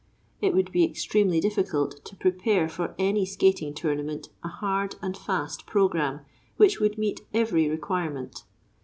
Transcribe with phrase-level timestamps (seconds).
[0.41, 5.67] It would be extremely difficult to prepare for any skating tournament a hard and fast
[5.67, 6.21] programme
[6.57, 8.43] which would meet every requirement.